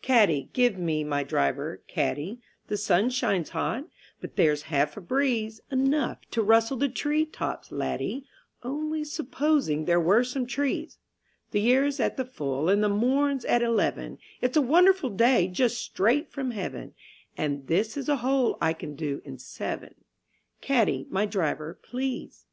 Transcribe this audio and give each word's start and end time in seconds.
Caddie, 0.00 0.48
give 0.52 0.78
me 0.78 1.02
my 1.02 1.24
driver, 1.24 1.82
caddie, 1.88 2.40
The 2.68 2.76
sun 2.76 3.10
shines 3.10 3.48
hot, 3.48 3.88
but 4.20 4.36
there's 4.36 4.62
half 4.70 4.96
a 4.96 5.00
breeze, 5.00 5.60
Enough 5.72 6.18
to 6.30 6.40
rustle 6.40 6.76
the 6.76 6.88
tree 6.88 7.26
tops, 7.26 7.72
laddie, 7.72 8.24
Only 8.62 9.02
supposing 9.02 9.84
there 9.86 9.98
were 9.98 10.22
some 10.22 10.46
trees; 10.46 10.98
The 11.50 11.58
year's 11.60 11.98
at 11.98 12.16
the 12.16 12.24
full 12.24 12.68
and 12.68 12.80
the 12.80 12.88
morn's 12.88 13.44
at 13.44 13.60
eleven, 13.60 14.18
It's 14.40 14.56
a 14.56 14.62
wonderful 14.62 15.10
day 15.10 15.48
just 15.48 15.78
straight 15.78 16.30
from 16.30 16.52
Heaven, 16.52 16.94
And 17.36 17.66
this 17.66 17.96
is 17.96 18.08
a 18.08 18.18
hole 18.18 18.58
I 18.60 18.74
can 18.74 18.94
do 18.94 19.20
in 19.24 19.36
seven 19.40 19.96
Caddie, 20.60 21.08
my 21.10 21.26
driver, 21.26 21.76
please. 21.82 22.44